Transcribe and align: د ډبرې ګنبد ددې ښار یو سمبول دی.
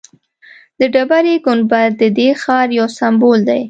د 0.79 0.81
ډبرې 0.93 1.33
ګنبد 1.45 1.89
ددې 2.01 2.29
ښار 2.41 2.67
یو 2.79 2.87
سمبول 2.97 3.39
دی. 3.49 3.59